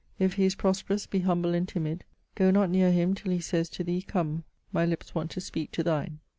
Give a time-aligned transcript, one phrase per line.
[0.17, 3.39] If he is prospe rous, be humble and timid; go not near him till he
[3.39, 6.17] says to thee> come, my hps want to speak to thine.